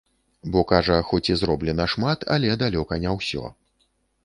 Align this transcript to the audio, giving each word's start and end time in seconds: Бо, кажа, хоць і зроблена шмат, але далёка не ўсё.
Бо, 0.53 0.61
кажа, 0.71 0.97
хоць 1.09 1.31
і 1.33 1.37
зроблена 1.41 1.85
шмат, 1.95 2.27
але 2.39 2.57
далёка 2.65 3.01
не 3.07 3.15
ўсё. 3.21 3.43